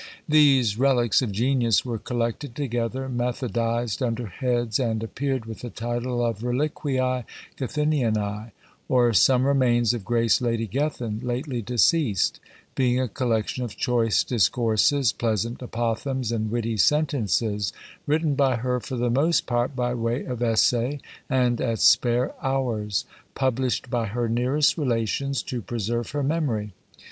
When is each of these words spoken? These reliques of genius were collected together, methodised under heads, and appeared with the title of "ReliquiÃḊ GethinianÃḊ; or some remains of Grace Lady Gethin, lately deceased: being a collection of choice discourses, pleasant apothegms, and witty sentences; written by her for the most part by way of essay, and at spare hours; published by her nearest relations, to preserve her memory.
These 0.27 0.79
reliques 0.79 1.21
of 1.21 1.31
genius 1.31 1.85
were 1.85 1.99
collected 1.99 2.55
together, 2.55 3.07
methodised 3.07 4.01
under 4.03 4.25
heads, 4.25 4.79
and 4.79 5.03
appeared 5.03 5.45
with 5.45 5.59
the 5.59 5.69
title 5.69 6.25
of 6.25 6.39
"ReliquiÃḊ 6.39 7.23
GethinianÃḊ; 7.55 8.51
or 8.89 9.13
some 9.13 9.45
remains 9.45 9.93
of 9.93 10.03
Grace 10.03 10.41
Lady 10.41 10.65
Gethin, 10.65 11.19
lately 11.21 11.61
deceased: 11.61 12.39
being 12.73 12.99
a 12.99 13.07
collection 13.07 13.63
of 13.63 13.77
choice 13.77 14.23
discourses, 14.23 15.11
pleasant 15.13 15.59
apothegms, 15.59 16.31
and 16.31 16.49
witty 16.49 16.77
sentences; 16.77 17.71
written 18.07 18.33
by 18.33 18.55
her 18.55 18.79
for 18.79 18.95
the 18.95 19.11
most 19.11 19.45
part 19.45 19.75
by 19.75 19.93
way 19.93 20.23
of 20.25 20.41
essay, 20.41 20.99
and 21.29 21.61
at 21.61 21.77
spare 21.77 22.33
hours; 22.41 23.05
published 23.35 23.91
by 23.91 24.07
her 24.07 24.27
nearest 24.27 24.79
relations, 24.79 25.43
to 25.43 25.61
preserve 25.61 26.09
her 26.09 26.23
memory. 26.23 26.71